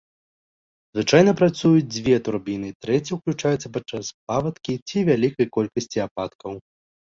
Звычайна 0.95 1.31
працуюць 1.41 1.89
дзве 1.95 2.15
турбіны, 2.27 2.69
трэцяя 2.85 3.15
уключаецца 3.17 3.67
падчас 3.77 4.05
паводкі 4.33 4.73
ці 4.87 4.97
вялікай 5.11 5.47
колькасці 5.59 5.99
ападкаў. 6.09 6.53